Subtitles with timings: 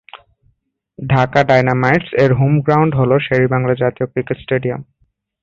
[0.99, 4.81] ঢাকা ডায়নামাইটস-এর home ground হল শের-ই-বাংলা জাতীয় ক্রিকেট স্টেডিয়াম।